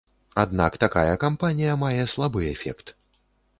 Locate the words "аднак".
0.43-0.77